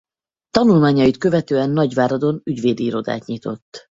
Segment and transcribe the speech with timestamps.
[0.51, 3.87] Tanulmányait követően Nagyváradon ügyvédi irodát nyitott.